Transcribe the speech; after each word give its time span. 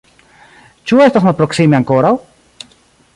Ĉu 0.91 1.03
estas 1.07 1.27
malproksime 1.29 1.79
ankoraŭ? 1.81 2.13